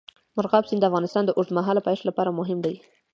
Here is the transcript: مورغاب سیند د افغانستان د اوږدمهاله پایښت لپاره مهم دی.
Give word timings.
مورغاب 0.35 0.63
سیند 0.69 0.81
د 0.83 0.85
افغانستان 0.89 1.23
د 1.25 1.31
اوږدمهاله 1.37 1.85
پایښت 1.87 2.03
لپاره 2.09 2.35
مهم 2.39 2.59
دی. 2.65 2.75